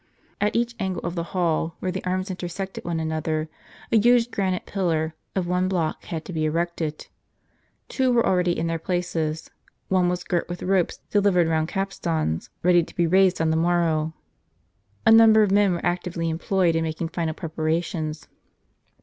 At 0.41 0.55
each 0.55 0.73
angle 0.79 1.03
of 1.03 1.13
the 1.13 1.25
hall, 1.29 1.75
where 1.79 1.91
the 1.91 2.03
arms 2.05 2.31
intersected 2.31 2.83
one 2.83 2.99
another, 2.99 3.49
a 3.91 3.99
huge 3.99 4.31
granite 4.31 4.65
pillar 4.65 5.13
of 5.35 5.45
one 5.45 5.67
block 5.67 6.05
had 6.05 6.25
to 6.25 6.33
be 6.33 6.45
erected. 6.45 7.05
Two 7.87 8.11
were 8.11 8.25
already 8.25 8.57
in 8.57 8.65
their 8.65 8.79
places, 8.79 9.51
one 9.89 10.09
was 10.09 10.23
girt 10.23 10.49
with 10.49 10.63
ropes 10.63 10.97
delivered 11.11 11.45
round 11.47 11.67
capstans, 11.67 12.49
ready 12.63 12.81
to 12.81 12.95
be 12.95 13.05
raised 13.05 13.39
on 13.39 13.51
the 13.51 13.55
morrow. 13.55 14.15
A 15.05 15.11
number 15.11 15.43
of 15.43 15.51
men 15.51 15.73
were 15.73 15.85
actively 15.85 16.25
^ 16.27 16.31
employed 16.31 16.75
in 16.75 16.83
making 16.83 17.09
final 17.09 17.35
preparations. 17.35 18.27